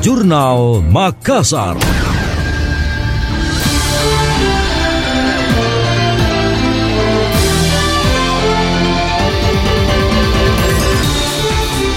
[0.00, 1.76] Jurnal Makassar.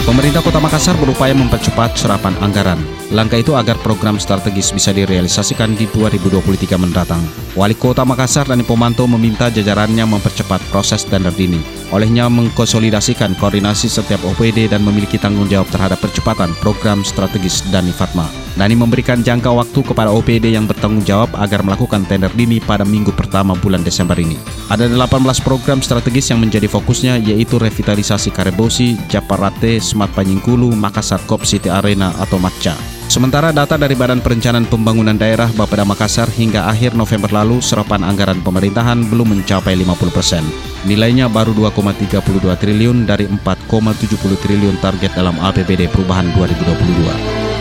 [0.03, 2.84] Pemerintah Kota Makassar berupaya mempercepat serapan anggaran.
[3.16, 7.23] Langkah itu agar program strategis bisa direalisasikan di 2023 mendatang.
[7.55, 11.82] Wali Kota Makassar Dani Pomanto meminta jajarannya mempercepat proses tender dini.
[11.93, 18.25] Olehnya mengkonsolidasikan koordinasi setiap OPD dan memiliki tanggung jawab terhadap percepatan program strategis Dani Fatma.
[18.57, 23.13] Dani memberikan jangka waktu kepada OPD yang bertanggung jawab agar melakukan tender dini pada minggu
[23.13, 24.41] pertama bulan Desember ini.
[24.73, 31.45] Ada 18 program strategis yang menjadi fokusnya yaitu revitalisasi Karebosi, Japarate, Smart Panyingkulu, Makassar Cop
[31.45, 33.02] City Arena atau MACA.
[33.13, 38.41] Sementara data dari Badan Perencanaan Pembangunan Daerah Bapeda Makassar hingga akhir November lalu serapan anggaran
[38.41, 40.41] pemerintahan belum mencapai 50 persen.
[40.90, 42.09] Nilainya baru 2,32
[42.57, 47.52] triliun dari 4,70 triliun target dalam APBD perubahan 2022.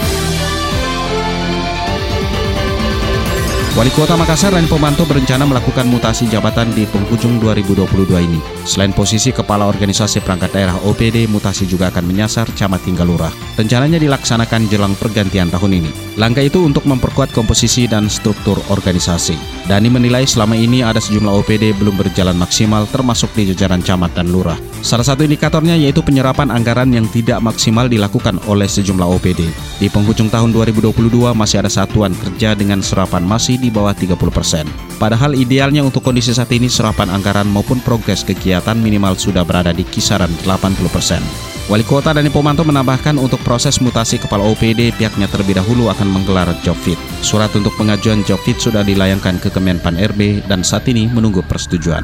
[3.82, 8.38] Wali Kota Makassar dan Pomanto berencana melakukan mutasi jabatan di penghujung 2022 ini.
[8.62, 13.34] Selain posisi Kepala Organisasi Perangkat Daerah OPD, mutasi juga akan menyasar camat hingga lurah.
[13.58, 15.90] Rencananya dilaksanakan jelang pergantian tahun ini.
[16.14, 19.34] Langkah itu untuk memperkuat komposisi dan struktur organisasi.
[19.66, 24.30] Dani menilai selama ini ada sejumlah OPD belum berjalan maksimal termasuk di jajaran camat dan
[24.30, 24.62] lurah.
[24.78, 29.42] Salah satu indikatornya yaitu penyerapan anggaran yang tidak maksimal dilakukan oleh sejumlah OPD.
[29.82, 34.68] Di penghujung tahun 2022 masih ada satuan kerja dengan serapan masih di bawah 30 persen.
[35.00, 39.82] Padahal idealnya untuk kondisi saat ini serapan anggaran maupun progres kegiatan minimal sudah berada di
[39.82, 41.24] kisaran 80 persen.
[41.70, 46.50] Wali Kota Dani Pomanto menambahkan untuk proses mutasi kepala OPD pihaknya terlebih dahulu akan menggelar
[46.66, 46.98] job fit.
[47.22, 52.02] Surat untuk pengajuan job fit sudah dilayangkan ke Kemenpan RB dan saat ini menunggu persetujuan.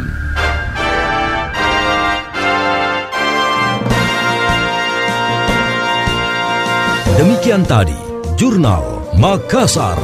[7.18, 7.98] Demikian tadi
[8.38, 9.98] Jurnal Makassar.